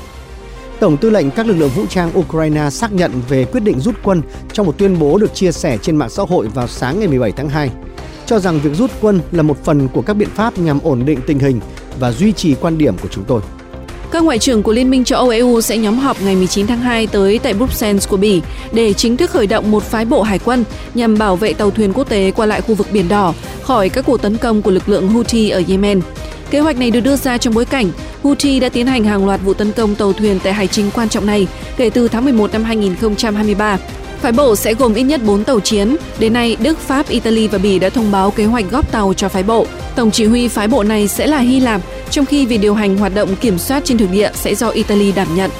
Tổng 0.80 0.96
tư 0.96 1.10
lệnh 1.10 1.30
các 1.30 1.46
lực 1.46 1.54
lượng 1.54 1.70
vũ 1.70 1.86
trang 1.88 2.18
Ukraine 2.18 2.70
xác 2.70 2.92
nhận 2.92 3.12
về 3.28 3.44
quyết 3.44 3.60
định 3.60 3.80
rút 3.80 3.94
quân 4.02 4.22
trong 4.52 4.66
một 4.66 4.78
tuyên 4.78 4.98
bố 4.98 5.18
được 5.18 5.34
chia 5.34 5.52
sẻ 5.52 5.78
trên 5.82 5.96
mạng 5.96 6.10
xã 6.10 6.22
hội 6.22 6.48
vào 6.48 6.68
sáng 6.68 6.98
ngày 6.98 7.08
17 7.08 7.32
tháng 7.32 7.48
2, 7.48 7.70
cho 8.26 8.38
rằng 8.38 8.60
việc 8.60 8.74
rút 8.74 8.90
quân 9.00 9.20
là 9.32 9.42
một 9.42 9.64
phần 9.64 9.88
của 9.88 10.02
các 10.02 10.14
biện 10.14 10.28
pháp 10.34 10.58
nhằm 10.58 10.78
ổn 10.82 11.04
định 11.04 11.18
tình 11.26 11.38
hình 11.38 11.60
và 11.98 12.12
duy 12.12 12.32
trì 12.32 12.54
quan 12.54 12.78
điểm 12.78 12.98
của 12.98 13.08
chúng 13.08 13.24
tôi. 13.24 13.40
Các 14.12 14.24
ngoại 14.24 14.38
trưởng 14.38 14.62
của 14.62 14.72
Liên 14.72 14.90
minh 14.90 15.04
châu 15.04 15.18
Âu 15.18 15.28
EU 15.28 15.60
sẽ 15.60 15.78
nhóm 15.78 15.98
họp 15.98 16.22
ngày 16.22 16.36
19 16.36 16.66
tháng 16.66 16.80
2 16.80 17.06
tới 17.06 17.38
tại 17.38 17.54
Bruxelles 17.54 18.08
của 18.08 18.16
Bỉ 18.16 18.42
để 18.72 18.92
chính 18.92 19.16
thức 19.16 19.30
khởi 19.30 19.46
động 19.46 19.70
một 19.70 19.82
phái 19.82 20.04
bộ 20.04 20.22
hải 20.22 20.38
quân 20.38 20.64
nhằm 20.94 21.18
bảo 21.18 21.36
vệ 21.36 21.52
tàu 21.52 21.70
thuyền 21.70 21.92
quốc 21.92 22.08
tế 22.08 22.30
qua 22.30 22.46
lại 22.46 22.60
khu 22.60 22.74
vực 22.74 22.86
Biển 22.92 23.08
Đỏ 23.08 23.34
khỏi 23.62 23.88
các 23.88 24.04
cuộc 24.06 24.22
tấn 24.22 24.36
công 24.36 24.62
của 24.62 24.70
lực 24.70 24.88
lượng 24.88 25.08
Houthi 25.08 25.50
ở 25.50 25.62
Yemen. 25.68 26.00
Kế 26.50 26.60
hoạch 26.60 26.78
này 26.78 26.90
được 26.90 27.00
đưa 27.00 27.16
ra 27.16 27.38
trong 27.38 27.54
bối 27.54 27.64
cảnh 27.64 27.90
Houthi 28.22 28.60
đã 28.60 28.68
tiến 28.68 28.86
hành 28.86 29.04
hàng 29.04 29.26
loạt 29.26 29.40
vụ 29.44 29.54
tấn 29.54 29.72
công 29.72 29.94
tàu 29.94 30.12
thuyền 30.12 30.38
tại 30.42 30.52
hải 30.52 30.66
trình 30.66 30.90
quan 30.94 31.08
trọng 31.08 31.26
này 31.26 31.46
kể 31.76 31.90
từ 31.90 32.08
tháng 32.08 32.24
11 32.24 32.52
năm 32.52 32.64
2023. 32.64 33.78
Phái 34.22 34.32
bộ 34.32 34.56
sẽ 34.56 34.74
gồm 34.74 34.94
ít 34.94 35.02
nhất 35.02 35.20
4 35.24 35.44
tàu 35.44 35.60
chiến. 35.60 35.96
Đến 36.18 36.32
nay, 36.32 36.56
Đức, 36.60 36.78
Pháp, 36.78 37.08
Italy 37.08 37.48
và 37.48 37.58
Bỉ 37.58 37.78
đã 37.78 37.88
thông 37.88 38.12
báo 38.12 38.30
kế 38.30 38.44
hoạch 38.44 38.70
góp 38.70 38.92
tàu 38.92 39.14
cho 39.14 39.28
phái 39.28 39.42
bộ. 39.42 39.66
Tổng 39.96 40.10
chỉ 40.10 40.24
huy 40.24 40.48
phái 40.48 40.68
bộ 40.68 40.82
này 40.82 41.08
sẽ 41.08 41.26
là 41.26 41.38
Hy 41.38 41.60
Lạp, 41.60 41.80
trong 42.10 42.24
khi 42.24 42.46
việc 42.46 42.58
điều 42.58 42.74
hành 42.74 42.98
hoạt 42.98 43.14
động 43.14 43.36
kiểm 43.36 43.58
soát 43.58 43.84
trên 43.84 43.98
thực 43.98 44.10
địa 44.12 44.30
sẽ 44.34 44.54
do 44.54 44.68
Italy 44.68 45.12
đảm 45.12 45.28
nhận. 45.36 45.50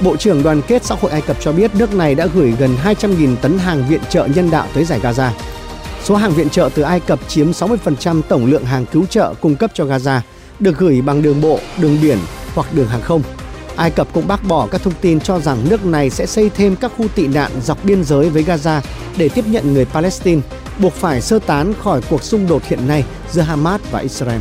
Bộ 0.00 0.16
trưởng 0.16 0.42
Đoàn 0.42 0.62
kết 0.62 0.84
xã 0.84 0.94
hội 1.00 1.10
Ai 1.10 1.20
Cập 1.20 1.36
cho 1.40 1.52
biết 1.52 1.74
nước 1.74 1.94
này 1.94 2.14
đã 2.14 2.26
gửi 2.34 2.54
gần 2.58 2.76
200.000 2.84 3.36
tấn 3.36 3.58
hàng 3.58 3.84
viện 3.88 4.00
trợ 4.10 4.28
nhân 4.34 4.50
đạo 4.50 4.66
tới 4.74 4.84
giải 4.84 5.00
Gaza. 5.02 5.30
Số 6.04 6.14
hàng 6.14 6.32
viện 6.32 6.50
trợ 6.50 6.70
từ 6.74 6.82
Ai 6.82 7.00
Cập 7.00 7.18
chiếm 7.28 7.50
60% 7.50 8.22
tổng 8.28 8.46
lượng 8.46 8.64
hàng 8.64 8.86
cứu 8.86 9.06
trợ 9.06 9.34
cung 9.40 9.56
cấp 9.56 9.70
cho 9.74 9.84
Gaza, 9.84 10.20
được 10.60 10.78
gửi 10.78 11.00
bằng 11.00 11.22
đường 11.22 11.40
bộ, 11.40 11.58
đường 11.78 11.98
biển 12.02 12.18
hoặc 12.54 12.74
đường 12.74 12.88
hàng 12.88 13.02
không. 13.02 13.22
Ai 13.76 13.90
Cập 13.90 14.12
cũng 14.12 14.28
bác 14.28 14.48
bỏ 14.48 14.66
các 14.66 14.82
thông 14.82 14.94
tin 15.00 15.20
cho 15.20 15.38
rằng 15.38 15.58
nước 15.70 15.84
này 15.84 16.10
sẽ 16.10 16.26
xây 16.26 16.50
thêm 16.50 16.76
các 16.76 16.92
khu 16.96 17.08
tị 17.08 17.26
nạn 17.26 17.50
dọc 17.62 17.84
biên 17.84 18.04
giới 18.04 18.28
với 18.28 18.44
Gaza 18.44 18.80
để 19.16 19.28
tiếp 19.28 19.44
nhận 19.48 19.74
người 19.74 19.84
Palestine, 19.84 20.40
buộc 20.78 20.92
phải 20.92 21.20
sơ 21.20 21.38
tán 21.38 21.72
khỏi 21.82 22.00
cuộc 22.10 22.22
xung 22.22 22.48
đột 22.48 22.62
hiện 22.64 22.88
nay 22.88 23.04
giữa 23.30 23.42
Hamas 23.42 23.80
và 23.90 23.98
Israel. 23.98 24.40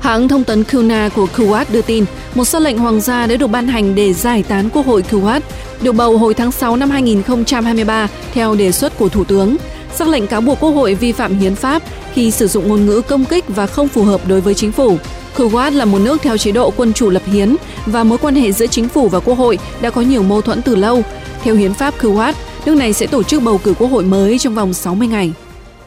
Hãng 0.00 0.28
thông 0.28 0.44
tấn 0.44 0.64
Kuna 0.72 1.08
của 1.08 1.26
Kuwait 1.36 1.64
đưa 1.72 1.82
tin, 1.82 2.04
một 2.34 2.44
sắc 2.44 2.62
lệnh 2.62 2.78
hoàng 2.78 3.00
gia 3.00 3.26
đã 3.26 3.36
được 3.36 3.46
ban 3.46 3.68
hành 3.68 3.94
để 3.94 4.12
giải 4.12 4.42
tán 4.42 4.70
Quốc 4.70 4.86
hội 4.86 5.04
Kuwait, 5.10 5.40
được 5.82 5.92
bầu 5.92 6.18
hồi 6.18 6.34
tháng 6.34 6.52
6 6.52 6.76
năm 6.76 6.90
2023 6.90 8.08
theo 8.32 8.54
đề 8.54 8.72
xuất 8.72 8.98
của 8.98 9.08
Thủ 9.08 9.24
tướng. 9.24 9.56
Sắc 9.94 10.08
lệnh 10.08 10.26
cáo 10.26 10.40
buộc 10.40 10.60
Quốc 10.60 10.70
hội 10.70 10.94
vi 10.94 11.12
phạm 11.12 11.38
hiến 11.38 11.54
pháp 11.54 11.82
khi 12.14 12.30
sử 12.30 12.48
dụng 12.48 12.68
ngôn 12.68 12.86
ngữ 12.86 13.02
công 13.08 13.24
kích 13.24 13.44
và 13.48 13.66
không 13.66 13.88
phù 13.88 14.04
hợp 14.04 14.20
đối 14.28 14.40
với 14.40 14.54
chính 14.54 14.72
phủ. 14.72 14.98
Kuwait 15.36 15.74
là 15.74 15.84
một 15.84 15.98
nước 15.98 16.22
theo 16.22 16.36
chế 16.36 16.52
độ 16.52 16.72
quân 16.76 16.92
chủ 16.92 17.10
lập 17.10 17.22
hiến 17.26 17.56
và 17.86 18.04
mối 18.04 18.18
quan 18.18 18.34
hệ 18.34 18.52
giữa 18.52 18.66
chính 18.66 18.88
phủ 18.88 19.08
và 19.08 19.20
quốc 19.20 19.34
hội 19.34 19.58
đã 19.80 19.90
có 19.90 20.00
nhiều 20.00 20.22
mâu 20.22 20.40
thuẫn 20.40 20.62
từ 20.62 20.76
lâu. 20.76 21.02
Theo 21.42 21.54
hiến 21.54 21.74
pháp 21.74 21.94
Kuwait, 22.00 22.32
nước 22.66 22.74
này 22.74 22.92
sẽ 22.92 23.06
tổ 23.06 23.22
chức 23.22 23.42
bầu 23.42 23.60
cử 23.64 23.74
quốc 23.78 23.88
hội 23.88 24.04
mới 24.04 24.38
trong 24.38 24.54
vòng 24.54 24.74
60 24.74 25.08
ngày. 25.08 25.32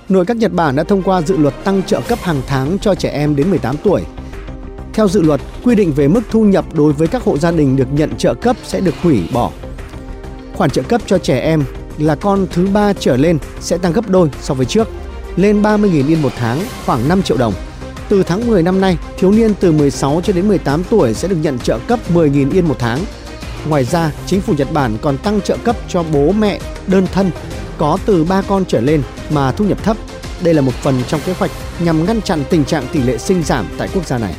Nội 0.09 0.25
các 0.25 0.37
Nhật 0.37 0.53
Bản 0.53 0.75
đã 0.75 0.83
thông 0.83 1.03
qua 1.03 1.21
dự 1.21 1.37
luật 1.37 1.63
tăng 1.63 1.83
trợ 1.83 2.01
cấp 2.01 2.19
hàng 2.21 2.41
tháng 2.47 2.79
cho 2.79 2.95
trẻ 2.95 3.09
em 3.09 3.35
đến 3.35 3.49
18 3.49 3.75
tuổi. 3.83 4.01
Theo 4.93 5.07
dự 5.07 5.21
luật, 5.21 5.41
quy 5.63 5.75
định 5.75 5.93
về 5.93 6.07
mức 6.07 6.21
thu 6.31 6.43
nhập 6.43 6.65
đối 6.73 6.93
với 6.93 7.07
các 7.07 7.23
hộ 7.23 7.37
gia 7.37 7.51
đình 7.51 7.75
được 7.75 7.87
nhận 7.93 8.15
trợ 8.17 8.33
cấp 8.33 8.55
sẽ 8.63 8.79
được 8.79 8.95
hủy 9.01 9.23
bỏ. 9.33 9.51
Khoản 10.55 10.69
trợ 10.69 10.81
cấp 10.81 11.01
cho 11.05 11.17
trẻ 11.17 11.39
em 11.39 11.63
là 11.97 12.15
con 12.15 12.47
thứ 12.51 12.67
ba 12.73 12.93
trở 12.93 13.17
lên 13.17 13.37
sẽ 13.59 13.77
tăng 13.77 13.93
gấp 13.93 14.09
đôi 14.09 14.29
so 14.41 14.53
với 14.53 14.65
trước, 14.65 14.87
lên 15.35 15.61
30.000 15.61 16.07
yên 16.07 16.21
một 16.21 16.31
tháng, 16.37 16.59
khoảng 16.85 17.09
5 17.09 17.23
triệu 17.23 17.37
đồng. 17.37 17.53
Từ 18.09 18.23
tháng 18.23 18.47
10 18.47 18.63
năm 18.63 18.81
nay, 18.81 18.97
thiếu 19.17 19.31
niên 19.31 19.53
từ 19.59 19.71
16 19.71 20.21
cho 20.23 20.33
đến 20.33 20.47
18 20.47 20.83
tuổi 20.83 21.13
sẽ 21.13 21.27
được 21.27 21.35
nhận 21.41 21.59
trợ 21.59 21.79
cấp 21.87 21.99
10.000 22.13 22.51
yên 22.51 22.67
một 22.67 22.75
tháng. 22.79 22.99
Ngoài 23.69 23.83
ra, 23.83 24.11
chính 24.25 24.41
phủ 24.41 24.53
Nhật 24.57 24.71
Bản 24.73 24.97
còn 25.01 25.17
tăng 25.17 25.41
trợ 25.41 25.57
cấp 25.63 25.75
cho 25.87 26.03
bố 26.13 26.31
mẹ 26.31 26.59
đơn 26.87 27.07
thân 27.13 27.31
có 27.77 27.97
từ 28.05 28.23
3 28.23 28.41
con 28.41 28.65
trở 28.65 28.81
lên 28.81 29.01
mà 29.29 29.51
thu 29.51 29.65
nhập 29.65 29.83
thấp. 29.83 29.97
Đây 30.43 30.53
là 30.53 30.61
một 30.61 30.73
phần 30.73 31.01
trong 31.07 31.21
kế 31.25 31.33
hoạch 31.33 31.51
nhằm 31.79 32.05
ngăn 32.05 32.21
chặn 32.21 32.43
tình 32.49 32.65
trạng 32.65 32.87
tỷ 32.91 33.03
lệ 33.03 33.17
sinh 33.17 33.43
giảm 33.43 33.65
tại 33.77 33.89
quốc 33.93 34.07
gia 34.07 34.17
này. 34.17 34.35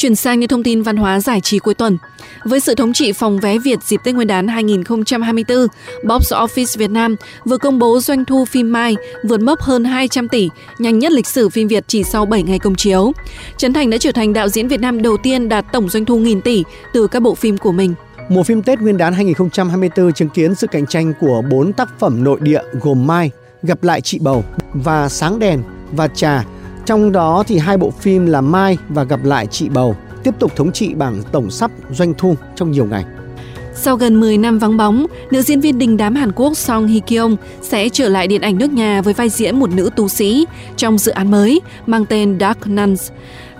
Chuyển 0.00 0.16
sang 0.16 0.40
những 0.40 0.48
thông 0.48 0.62
tin 0.62 0.82
văn 0.82 0.96
hóa 0.96 1.20
giải 1.20 1.40
trí 1.40 1.58
cuối 1.58 1.74
tuần. 1.74 1.98
Với 2.44 2.60
sự 2.60 2.74
thống 2.74 2.92
trị 2.92 3.12
phòng 3.12 3.38
vé 3.38 3.58
Việt 3.58 3.78
dịp 3.82 4.00
Tết 4.04 4.14
Nguyên 4.14 4.26
đán 4.26 4.48
2024, 4.48 5.66
Box 6.04 6.32
Office 6.32 6.78
Việt 6.78 6.90
Nam 6.90 7.16
vừa 7.44 7.58
công 7.58 7.78
bố 7.78 8.00
doanh 8.00 8.24
thu 8.24 8.44
phim 8.44 8.72
Mai 8.72 8.96
vượt 9.24 9.40
mốc 9.40 9.60
hơn 9.60 9.84
200 9.84 10.28
tỷ, 10.28 10.48
nhanh 10.78 10.98
nhất 10.98 11.12
lịch 11.12 11.26
sử 11.26 11.48
phim 11.48 11.68
Việt 11.68 11.84
chỉ 11.86 12.04
sau 12.04 12.26
7 12.26 12.42
ngày 12.42 12.58
công 12.58 12.74
chiếu. 12.74 13.12
Trấn 13.56 13.72
Thành 13.72 13.90
đã 13.90 13.98
trở 13.98 14.12
thành 14.12 14.32
đạo 14.32 14.48
diễn 14.48 14.68
Việt 14.68 14.80
Nam 14.80 15.02
đầu 15.02 15.16
tiên 15.16 15.48
đạt 15.48 15.64
tổng 15.72 15.88
doanh 15.88 16.04
thu 16.04 16.18
nghìn 16.18 16.40
tỷ 16.40 16.64
từ 16.92 17.06
các 17.06 17.20
bộ 17.22 17.34
phim 17.34 17.58
của 17.58 17.72
mình. 17.72 17.94
Mùa 18.28 18.42
phim 18.42 18.62
Tết 18.62 18.80
Nguyên 18.80 18.96
đán 18.96 19.12
2024 19.12 20.12
chứng 20.12 20.28
kiến 20.28 20.54
sự 20.54 20.66
cạnh 20.66 20.86
tranh 20.86 21.12
của 21.20 21.42
4 21.50 21.72
tác 21.72 21.88
phẩm 21.98 22.24
nội 22.24 22.38
địa 22.42 22.62
gồm 22.80 23.06
Mai, 23.06 23.30
Gặp 23.62 23.84
lại 23.84 24.00
chị 24.00 24.18
bầu 24.18 24.44
và 24.74 25.08
Sáng 25.08 25.38
đèn 25.38 25.62
và 25.92 26.08
Trà. 26.08 26.44
Trong 26.90 27.12
đó 27.12 27.44
thì 27.46 27.58
hai 27.58 27.76
bộ 27.76 27.90
phim 27.90 28.26
là 28.26 28.40
Mai 28.40 28.78
và 28.88 29.04
Gặp 29.04 29.24
lại 29.24 29.46
chị 29.46 29.68
bầu 29.68 29.96
tiếp 30.24 30.34
tục 30.38 30.56
thống 30.56 30.72
trị 30.72 30.94
bảng 30.94 31.22
tổng 31.32 31.50
sắp 31.50 31.70
doanh 31.90 32.14
thu 32.14 32.34
trong 32.54 32.70
nhiều 32.70 32.84
ngày. 32.84 33.04
Sau 33.74 33.96
gần 33.96 34.20
10 34.20 34.38
năm 34.38 34.58
vắng 34.58 34.76
bóng, 34.76 35.06
nữ 35.30 35.42
diễn 35.42 35.60
viên 35.60 35.78
đình 35.78 35.96
đám 35.96 36.14
Hàn 36.14 36.32
Quốc 36.32 36.56
Song 36.56 36.86
Hye 36.86 37.00
Kyo 37.00 37.28
sẽ 37.62 37.88
trở 37.88 38.08
lại 38.08 38.26
điện 38.26 38.40
ảnh 38.40 38.58
nước 38.58 38.72
nhà 38.72 39.02
với 39.02 39.14
vai 39.14 39.28
diễn 39.28 39.58
một 39.58 39.70
nữ 39.70 39.90
tu 39.96 40.08
sĩ 40.08 40.46
trong 40.76 40.98
dự 40.98 41.12
án 41.12 41.30
mới 41.30 41.60
mang 41.86 42.06
tên 42.06 42.38
Dark 42.40 42.66
Nuns. 42.66 43.10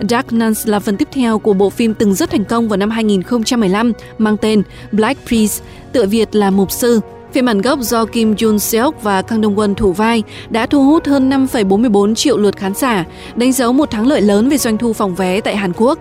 Dark 0.09 0.33
Nuns 0.33 0.67
là 0.67 0.79
phần 0.79 0.97
tiếp 0.97 1.07
theo 1.11 1.39
của 1.39 1.53
bộ 1.53 1.69
phim 1.69 1.93
từng 1.93 2.13
rất 2.13 2.29
thành 2.29 2.45
công 2.45 2.67
vào 2.67 2.77
năm 2.77 2.89
2015 2.89 3.91
mang 4.17 4.37
tên 4.37 4.63
Black 4.91 5.27
Priest, 5.27 5.61
tựa 5.91 6.05
Việt 6.05 6.35
là 6.35 6.49
Mục 6.51 6.71
Sư. 6.71 6.99
Phiên 7.33 7.45
bản 7.45 7.61
gốc 7.61 7.79
do 7.79 8.05
Kim 8.05 8.33
Jun 8.33 8.57
Seok 8.57 9.03
và 9.03 9.21
Kang 9.21 9.41
Dong 9.41 9.55
Won 9.55 9.75
thủ 9.75 9.91
vai 9.91 10.23
đã 10.49 10.65
thu 10.65 10.85
hút 10.85 11.05
hơn 11.05 11.29
5,44 11.29 12.15
triệu 12.15 12.37
lượt 12.37 12.55
khán 12.55 12.73
giả, 12.73 13.05
đánh 13.35 13.51
dấu 13.51 13.73
một 13.73 13.91
thắng 13.91 14.07
lợi 14.07 14.21
lớn 14.21 14.49
về 14.49 14.57
doanh 14.57 14.77
thu 14.77 14.93
phòng 14.93 15.15
vé 15.15 15.41
tại 15.41 15.55
Hàn 15.55 15.73
Quốc. 15.77 15.99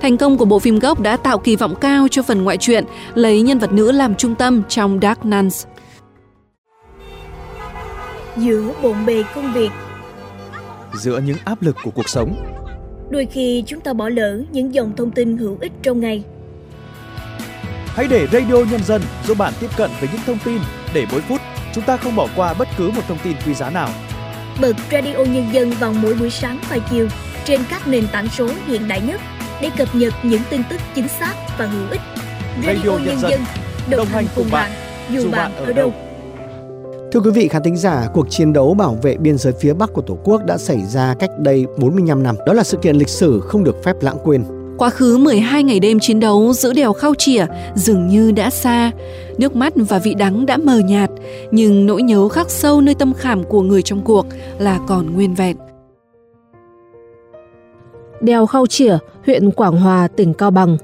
Thành 0.00 0.16
công 0.16 0.38
của 0.38 0.44
bộ 0.44 0.58
phim 0.58 0.78
gốc 0.78 1.00
đã 1.00 1.16
tạo 1.16 1.38
kỳ 1.38 1.56
vọng 1.56 1.74
cao 1.80 2.08
cho 2.10 2.22
phần 2.22 2.44
ngoại 2.44 2.56
truyện, 2.56 2.84
lấy 3.14 3.42
nhân 3.42 3.58
vật 3.58 3.72
nữ 3.72 3.92
làm 3.92 4.14
trung 4.14 4.34
tâm 4.34 4.62
trong 4.68 4.98
Dark 5.02 5.24
Nuns. 5.24 5.66
Giữa 8.36 8.72
bộn 8.82 9.06
bề 9.06 9.22
công 9.34 9.52
việc, 9.52 9.70
giữa 10.94 11.20
những 11.26 11.36
áp 11.44 11.62
lực 11.62 11.76
của 11.84 11.90
cuộc 11.90 12.08
sống, 12.08 12.34
đôi 13.10 13.26
khi 13.26 13.64
chúng 13.66 13.80
ta 13.80 13.92
bỏ 13.92 14.08
lỡ 14.08 14.42
những 14.52 14.74
dòng 14.74 14.92
thông 14.96 15.10
tin 15.10 15.36
hữu 15.36 15.56
ích 15.60 15.72
trong 15.82 16.00
ngày. 16.00 16.24
Hãy 17.94 18.06
để 18.10 18.26
Radio 18.32 18.56
Nhân 18.70 18.84
dân 18.84 19.02
giúp 19.26 19.38
bạn 19.38 19.52
tiếp 19.60 19.70
cận 19.76 19.90
với 20.00 20.08
những 20.12 20.20
thông 20.26 20.38
tin 20.44 20.58
để 20.94 21.06
mỗi 21.12 21.20
phút 21.20 21.40
chúng 21.74 21.84
ta 21.84 21.96
không 21.96 22.16
bỏ 22.16 22.28
qua 22.36 22.54
bất 22.54 22.68
cứ 22.78 22.90
một 22.90 23.02
thông 23.08 23.18
tin 23.24 23.36
quý 23.46 23.54
giá 23.54 23.70
nào. 23.70 23.88
Bật 24.60 24.76
Radio 24.92 25.16
Nhân 25.16 25.46
dân 25.52 25.70
vào 25.70 25.92
mỗi 25.92 26.14
buổi 26.14 26.30
sáng 26.30 26.58
và 26.70 26.78
chiều 26.90 27.08
trên 27.44 27.60
các 27.70 27.88
nền 27.88 28.04
tảng 28.12 28.28
số 28.28 28.48
hiện 28.66 28.88
đại 28.88 29.00
nhất 29.00 29.20
để 29.60 29.70
cập 29.78 29.94
nhật 29.94 30.14
những 30.22 30.42
tin 30.50 30.62
tức 30.70 30.80
chính 30.94 31.08
xác 31.08 31.34
và 31.58 31.66
hữu 31.66 31.90
ích. 31.90 32.00
Radio, 32.66 32.72
Radio 32.72 32.90
Nhân, 32.90 33.04
Nhân 33.06 33.18
dân 33.18 33.40
đồng 33.90 34.06
hành 34.06 34.26
cùng 34.36 34.50
bạn, 34.50 34.70
dù 35.10 35.30
bạn 35.30 35.54
ở 35.56 35.72
đâu. 35.72 35.92
Thưa 37.12 37.20
quý 37.20 37.30
vị 37.30 37.48
khán 37.48 37.62
thính 37.62 37.76
giả, 37.76 38.08
cuộc 38.14 38.26
chiến 38.30 38.52
đấu 38.52 38.74
bảo 38.74 38.98
vệ 39.02 39.16
biên 39.16 39.38
giới 39.38 39.52
phía 39.60 39.72
Bắc 39.72 39.92
của 39.92 40.02
Tổ 40.02 40.18
quốc 40.24 40.44
đã 40.46 40.58
xảy 40.58 40.86
ra 40.86 41.14
cách 41.18 41.30
đây 41.38 41.66
45 41.78 42.22
năm. 42.22 42.36
Đó 42.46 42.52
là 42.52 42.64
sự 42.64 42.76
kiện 42.76 42.96
lịch 42.96 43.08
sử 43.08 43.40
không 43.40 43.64
được 43.64 43.84
phép 43.84 43.96
lãng 44.00 44.18
quên. 44.24 44.59
Quá 44.80 44.90
khứ 44.90 45.16
12 45.16 45.62
ngày 45.62 45.80
đêm 45.80 45.98
chiến 46.00 46.20
đấu 46.20 46.52
giữa 46.52 46.72
đèo 46.72 46.92
Khao 46.92 47.14
Chỉa 47.18 47.46
dường 47.74 48.08
như 48.08 48.32
đã 48.32 48.50
xa, 48.50 48.90
nước 49.38 49.56
mắt 49.56 49.72
và 49.76 49.98
vị 49.98 50.14
đắng 50.14 50.46
đã 50.46 50.56
mờ 50.56 50.78
nhạt, 50.78 51.10
nhưng 51.50 51.86
nỗi 51.86 52.02
nhớ 52.02 52.28
khắc 52.28 52.50
sâu 52.50 52.80
nơi 52.80 52.94
tâm 52.94 53.12
khảm 53.14 53.44
của 53.44 53.62
người 53.62 53.82
trong 53.82 54.00
cuộc 54.04 54.26
là 54.58 54.78
còn 54.86 55.14
nguyên 55.14 55.34
vẹn. 55.34 55.56
Đèo 58.20 58.46
Khao 58.46 58.66
Chỉa, 58.66 58.98
huyện 59.26 59.50
Quảng 59.50 59.80
Hòa, 59.80 60.08
tỉnh 60.08 60.34
Cao 60.34 60.50
Bằng. 60.50 60.76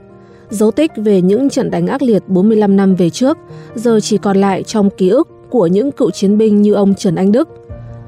Dấu 0.50 0.70
tích 0.70 0.90
về 0.96 1.22
những 1.22 1.50
trận 1.50 1.70
đánh 1.70 1.86
ác 1.86 2.02
liệt 2.02 2.22
45 2.26 2.76
năm 2.76 2.94
về 2.94 3.10
trước, 3.10 3.38
giờ 3.74 4.00
chỉ 4.02 4.18
còn 4.18 4.36
lại 4.36 4.62
trong 4.62 4.90
ký 4.90 5.08
ức 5.08 5.28
của 5.50 5.66
những 5.66 5.92
cựu 5.92 6.10
chiến 6.10 6.38
binh 6.38 6.62
như 6.62 6.74
ông 6.74 6.94
Trần 6.94 7.14
Anh 7.14 7.32
Đức. 7.32 7.48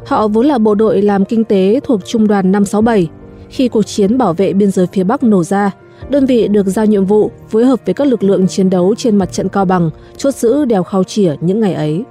Họ 0.07 0.29
vốn 0.29 0.47
là 0.47 0.59
bộ 0.59 0.75
đội 0.75 1.03
làm 1.03 1.25
kinh 1.25 1.45
tế 1.45 1.81
thuộc 1.85 2.01
Trung 2.07 2.29
đoàn 2.29 2.53
567, 2.53 3.09
khi 3.51 3.69
cuộc 3.69 3.83
chiến 3.83 4.19
bảo 4.19 4.33
vệ 4.33 4.53
biên 4.53 4.71
giới 4.71 4.87
phía 4.93 5.05
Bắc 5.05 5.23
nổ 5.23 5.45
ra, 5.45 5.71
đơn 6.11 6.27
vị 6.27 6.49
được 6.49 6.67
giao 6.67 6.87
nhiệm 6.87 7.05
vụ 7.05 7.31
phối 7.49 7.65
hợp 7.65 7.81
với 7.85 7.95
các 7.95 8.07
lực 8.07 8.23
lượng 8.23 8.49
chiến 8.49 8.71
đấu 8.71 8.95
trên 8.99 9.17
mặt 9.17 9.33
trận 9.33 9.49
Cao 9.49 9.65
Bằng, 9.65 9.91
chốt 10.17 10.35
giữ 10.35 10.65
đèo 10.65 10.83
Khao 10.83 11.05
Chỉa 11.05 11.35
những 11.41 11.61
ngày 11.61 11.75
ấy. 11.75 12.05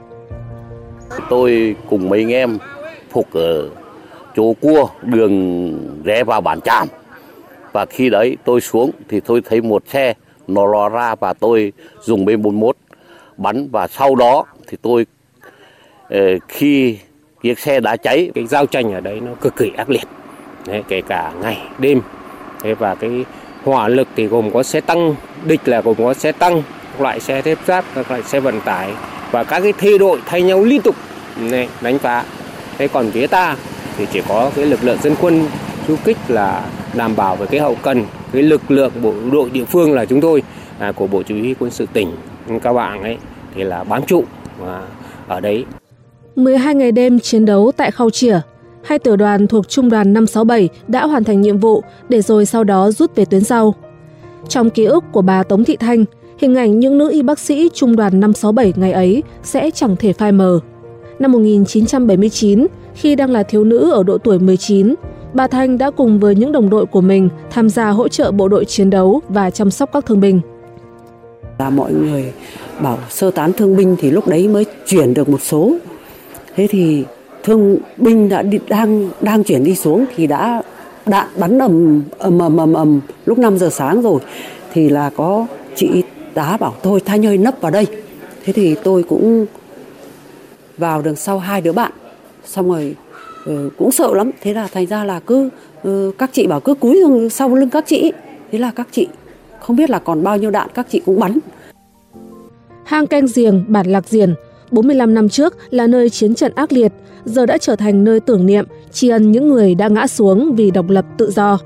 Tôi 1.30 1.76
cùng 1.90 2.10
mấy 2.10 2.20
anh 2.20 2.32
em 2.32 2.58
phục 3.10 3.34
ở 3.34 3.70
chỗ 4.36 4.54
cua 4.62 4.88
đường 5.04 6.04
rẽ 6.04 6.24
vào 6.24 6.42
bản 6.42 6.62
tràm. 6.62 6.88
Và 7.72 7.86
khi 7.86 8.10
đấy 8.10 8.38
tôi 8.46 8.62
xuống 8.62 8.92
thì 9.10 9.20
tôi 9.20 9.42
thấy 9.46 9.62
một 9.62 9.84
xe 9.88 10.14
nó 10.48 10.66
lò 10.66 10.90
ra 10.90 11.16
và 11.16 11.34
tôi 11.34 11.74
dùng 12.02 12.26
B41 12.26 12.72
bắn. 13.38 13.68
Và 13.72 13.88
sau 13.88 14.16
đó 14.16 14.46
thì 14.68 14.78
tôi 14.82 15.06
ờ, 16.10 16.20
khi 16.48 16.98
chiếc 17.44 17.60
xe 17.60 17.80
đã 17.80 17.98
cháy 17.98 18.32
cái 18.36 18.46
giao 18.48 18.66
tranh 18.66 18.94
ở 18.94 19.00
đấy 19.00 19.20
nó 19.20 19.32
cực 19.42 19.56
kỳ 19.56 19.72
ác 19.78 19.90
liệt 19.90 20.08
đấy, 20.66 20.84
kể 20.88 21.02
cả 21.02 21.32
ngày 21.42 21.62
đêm. 21.80 22.02
Thế 22.64 22.74
và 22.74 22.96
cái 22.96 23.26
hỏa 23.64 23.88
lực 23.88 24.08
thì 24.16 24.28
gồm 24.28 24.52
có 24.52 24.64
xe 24.64 24.82
tăng 24.82 25.16
địch 25.46 25.62
là 25.66 25.82
gồm 25.82 25.96
có 25.98 26.14
xe 26.14 26.32
tăng 26.32 26.64
các 26.94 27.02
loại 27.02 27.20
xe 27.20 27.42
thép 27.42 27.58
giáp 27.68 27.86
các 27.96 28.12
loại 28.12 28.24
xe 28.24 28.40
vận 28.40 28.62
tải 28.62 28.90
và 29.32 29.44
các 29.44 29.60
cái 29.60 29.74
thay 29.74 29.98
đội 29.98 30.20
thay 30.26 30.42
nhau 30.42 30.64
liên 30.64 30.82
tục 30.82 30.96
này, 31.40 31.70
đánh 31.82 32.00
phá. 32.00 32.24
Thế 32.78 32.88
còn 32.88 33.12
phía 33.12 33.28
ta 33.28 33.56
thì 33.98 34.06
chỉ 34.12 34.22
có 34.28 34.52
cái 34.56 34.66
lực 34.66 34.84
lượng 34.84 34.98
dân 35.02 35.16
quân 35.22 35.46
du 35.88 35.96
kích 36.04 36.18
là 36.28 36.66
đảm 36.96 37.16
bảo 37.16 37.36
về 37.36 37.46
cái 37.46 37.60
hậu 37.60 37.76
cần 37.82 38.06
cái 38.32 38.44
lực 38.44 38.72
lượng 38.72 38.92
bộ 39.02 39.14
đội 39.32 39.50
địa 39.50 39.66
phương 39.66 39.94
là 39.94 40.06
chúng 40.06 40.22
tôi 40.22 40.44
à, 40.80 40.92
của 40.92 41.08
bộ 41.08 41.24
chỉ 41.24 41.40
huy 41.40 41.56
quân 41.60 41.72
sự 41.72 41.86
tỉnh. 41.94 42.12
Các 42.64 42.74
bạn 42.74 43.02
ấy 43.02 43.18
thì 43.56 43.64
là 43.64 43.84
bám 43.84 44.06
trụ 44.06 44.24
và 44.58 44.82
ở 45.28 45.40
đấy. 45.40 45.66
12 46.36 46.76
ngày 46.76 46.92
đêm 46.92 47.20
chiến 47.20 47.46
đấu 47.46 47.72
tại 47.78 47.92
Khao 47.92 48.10
Chỉa, 48.10 48.40
hai 48.88 49.00
tiểu 49.00 49.16
đoàn 49.16 49.48
thuộc 49.48 49.70
Trung 49.70 49.90
đoàn 49.90 50.14
567 50.14 50.70
đã 50.88 51.06
hoàn 51.06 51.24
thành 51.24 51.42
nhiệm 51.42 51.58
vụ 51.58 51.84
để 52.10 52.22
rồi 52.22 52.46
sau 52.46 52.64
đó 52.64 52.92
rút 52.92 53.16
về 53.16 53.26
tuyến 53.26 53.44
sau. 53.44 53.74
Trong 54.48 54.70
ký 54.70 54.86
ức 54.86 55.04
của 55.12 55.22
bà 55.22 55.44
Tống 55.44 55.64
Thị 55.64 55.78
Thanh, 55.78 56.06
hình 56.38 56.56
ảnh 56.56 56.80
những 56.80 56.98
nữ 56.98 57.12
y 57.12 57.22
bác 57.22 57.40
sĩ 57.40 57.70
Trung 57.74 57.96
đoàn 57.96 58.20
567 58.20 58.74
ngày 58.76 58.92
ấy 58.92 59.24
sẽ 59.44 59.72
chẳng 59.72 59.96
thể 59.96 60.14
phai 60.14 60.32
mờ. 60.32 60.60
Năm 61.20 61.32
1979, 61.32 62.68
khi 62.94 63.16
đang 63.16 63.32
là 63.32 63.44
thiếu 63.44 63.64
nữ 63.64 63.92
ở 63.92 64.04
độ 64.04 64.18
tuổi 64.18 64.40
19, 64.40 64.96
bà 65.34 65.48
Thanh 65.48 65.78
đã 65.78 65.92
cùng 65.92 66.20
với 66.20 66.36
những 66.36 66.52
đồng 66.52 66.70
đội 66.70 66.86
của 66.86 67.02
mình 67.02 67.30
tham 67.50 67.70
gia 67.70 67.90
hỗ 67.90 68.08
trợ 68.08 68.32
bộ 68.32 68.48
đội 68.48 68.66
chiến 68.66 68.90
đấu 68.90 69.22
và 69.30 69.50
chăm 69.50 69.72
sóc 69.72 69.90
các 69.94 70.06
thương 70.06 70.20
binh. 70.20 70.42
Là 71.60 71.70
mọi 71.70 71.94
người 71.94 72.34
bảo 72.82 72.98
sơ 73.10 73.32
tán 73.32 73.54
thương 73.54 73.76
binh 73.76 73.96
thì 74.00 74.12
lúc 74.12 74.28
đấy 74.28 74.48
mới 74.48 74.66
chuyển 74.86 75.14
được 75.14 75.30
một 75.30 75.42
số. 75.42 75.76
Thế 76.56 76.68
thì 76.68 77.04
thương 77.48 77.78
binh 77.98 78.30
đã 78.30 78.42
đi, 78.42 78.60
đang 78.70 79.10
đang 79.22 79.44
chuyển 79.44 79.64
đi 79.64 79.76
xuống 79.76 80.06
thì 80.16 80.28
đã 80.28 80.62
đạn 81.06 81.28
bắn 81.38 81.60
ầm 81.60 82.04
ầm 82.18 82.40
ầm 82.40 82.58
ầm 82.58 82.74
ầm 82.74 83.02
lúc 83.26 83.38
5 83.38 83.58
giờ 83.58 83.70
sáng 83.70 84.02
rồi. 84.02 84.22
Thì 84.74 84.90
là 84.90 85.10
có 85.10 85.48
chị 85.76 86.04
tá 86.34 86.58
bảo 86.60 86.74
thôi 86.84 87.02
Thanh 87.06 87.26
ơi 87.26 87.38
nấp 87.38 87.62
vào 87.62 87.72
đây. 87.72 87.88
Thế 88.44 88.54
thì 88.54 88.76
tôi 88.84 89.04
cũng 89.04 89.46
vào 90.78 91.02
đường 91.02 91.16
sau 91.16 91.40
hai 91.40 91.62
đứa 91.62 91.72
bạn. 91.72 91.92
Xong 92.46 92.70
rồi 92.70 92.96
ừ, 93.46 93.70
cũng 93.78 93.92
sợ 93.92 94.14
lắm. 94.14 94.32
Thế 94.42 94.54
là 94.54 94.68
thành 94.74 94.86
ra 94.86 95.04
là 95.04 95.20
cứ 95.20 95.50
ừ, 95.84 96.12
các 96.18 96.30
chị 96.34 96.48
bảo 96.48 96.60
cứ 96.60 96.74
cúi 96.74 97.04
sau 97.32 97.56
lưng 97.56 97.70
các 97.70 97.84
chị. 97.88 98.12
Thế 98.52 98.60
là 98.60 98.72
các 98.76 98.88
chị 98.92 99.08
không 99.60 99.76
biết 99.76 99.90
là 99.90 100.00
còn 100.00 100.24
bao 100.24 100.38
nhiêu 100.38 100.52
đạn 100.52 100.68
các 100.74 100.88
chị 100.90 101.02
cũng 101.06 101.20
bắn. 101.20 101.40
Hang 102.84 103.08
canh 103.08 103.26
giềng 103.36 103.66
bản 103.68 103.88
lạc 103.88 104.08
diền 104.08 104.36
45 104.72 105.14
năm 105.14 105.30
trước 105.30 105.58
là 105.70 105.88
nơi 105.88 106.10
chiến 106.10 106.36
trận 106.36 106.52
ác 106.56 106.72
liệt, 106.72 106.92
giờ 107.26 107.46
đã 107.46 107.58
trở 107.58 107.76
thành 107.76 108.04
nơi 108.04 108.20
tưởng 108.20 108.46
niệm, 108.46 108.66
tri 108.92 109.10
ân 109.10 109.32
những 109.32 109.48
người 109.48 109.76
đã 109.76 109.88
ngã 109.88 110.08
xuống 110.08 110.56
vì 110.56 110.72
độc 110.72 110.90
lập 110.90 111.06
tự 111.18 111.32
do 111.32 111.60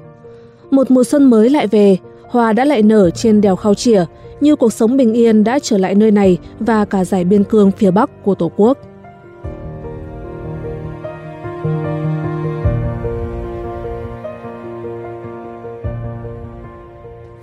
một 0.71 0.91
mùa 0.91 1.03
xuân 1.03 1.29
mới 1.29 1.49
lại 1.49 1.67
về, 1.67 1.97
hoa 2.29 2.53
đã 2.53 2.65
lại 2.65 2.81
nở 2.81 3.09
trên 3.09 3.41
đèo 3.41 3.55
khao 3.55 3.73
chỉa 3.73 4.05
như 4.41 4.55
cuộc 4.55 4.73
sống 4.73 4.97
bình 4.97 5.13
yên 5.13 5.43
đã 5.43 5.59
trở 5.59 5.77
lại 5.77 5.95
nơi 5.95 6.11
này 6.11 6.37
và 6.59 6.85
cả 6.85 7.05
giải 7.05 7.23
biên 7.23 7.43
cương 7.43 7.71
phía 7.71 7.91
bắc 7.91 8.23
của 8.23 8.35
tổ 8.35 8.51
quốc 8.57 8.77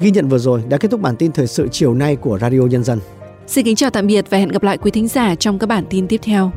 Ghi 0.00 0.10
nhận 0.10 0.28
vừa 0.28 0.38
rồi 0.38 0.62
đã 0.68 0.78
kết 0.78 0.90
thúc 0.90 1.00
bản 1.00 1.16
tin 1.16 1.32
thời 1.32 1.46
sự 1.46 1.68
chiều 1.72 1.94
nay 1.94 2.16
của 2.16 2.38
Radio 2.38 2.60
Nhân 2.60 2.84
dân. 2.84 2.98
Xin 3.48 3.64
kính 3.64 3.76
chào 3.76 3.90
tạm 3.90 4.06
biệt 4.06 4.30
và 4.30 4.38
hẹn 4.38 4.48
gặp 4.48 4.62
lại 4.62 4.78
quý 4.78 4.90
thính 4.90 5.08
giả 5.08 5.34
trong 5.34 5.58
các 5.58 5.66
bản 5.66 5.84
tin 5.90 6.08
tiếp 6.08 6.20
theo. 6.22 6.52